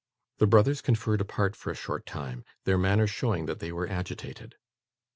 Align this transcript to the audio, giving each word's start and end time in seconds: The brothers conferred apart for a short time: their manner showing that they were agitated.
The 0.39 0.47
brothers 0.47 0.81
conferred 0.81 1.21
apart 1.21 1.55
for 1.55 1.69
a 1.69 1.75
short 1.75 2.07
time: 2.07 2.43
their 2.65 2.79
manner 2.79 3.05
showing 3.05 3.45
that 3.45 3.59
they 3.59 3.71
were 3.71 3.87
agitated. 3.87 4.55